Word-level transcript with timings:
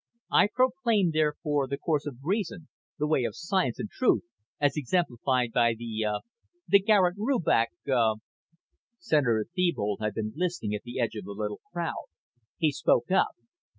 I 0.31 0.47
proclaim, 0.51 1.11
therefore, 1.11 1.67
the 1.67 1.77
course 1.77 2.07
of 2.07 2.17
reason, 2.23 2.69
the 2.97 3.05
way 3.05 3.23
of 3.23 3.35
science 3.35 3.77
and 3.77 3.87
truth 3.87 4.23
as 4.59 4.75
exemplified 4.75 5.51
by 5.51 5.75
the, 5.75 6.03
uh, 6.05 6.19
the 6.67 6.79
Garet 6.79 7.17
Rubach, 7.19 7.67
uh" 7.87 8.15
Senator 8.97 9.45
Thebold 9.55 9.99
had 10.01 10.15
been 10.15 10.33
listening 10.35 10.73
at 10.73 10.81
the 10.81 10.99
edge 10.99 11.13
of 11.13 11.25
the 11.25 11.33
little 11.33 11.61
crowd. 11.71 12.05
He 12.57 12.71
spoke 12.71 13.11
up. 13.11 13.35